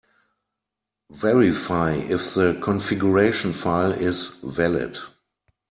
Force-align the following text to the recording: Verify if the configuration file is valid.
Verify 1.11 1.91
if 1.91 2.33
the 2.33 2.57
configuration 2.59 3.53
file 3.53 3.91
is 3.91 4.29
valid. 4.41 4.97